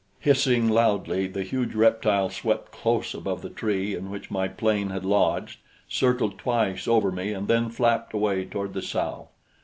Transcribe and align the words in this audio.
Hissing 0.19 0.67
loudly, 0.67 1.27
the 1.27 1.43
huge 1.43 1.75
reptile 1.75 2.31
swept 2.31 2.71
close 2.71 3.13
above 3.13 3.43
the 3.43 3.51
tree 3.51 3.93
in 3.93 4.09
which 4.09 4.31
my 4.31 4.47
plane 4.47 4.89
had 4.89 5.05
lodged, 5.05 5.59
circled 5.87 6.39
twice 6.39 6.87
over 6.87 7.11
me 7.11 7.33
and 7.33 7.47
then 7.47 7.69
flapped 7.69 8.15
away 8.15 8.45
toward 8.45 8.73
the 8.73 8.81
south. 8.81 9.27